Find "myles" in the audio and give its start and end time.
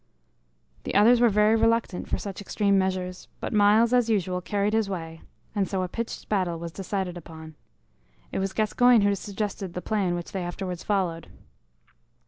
3.53-3.93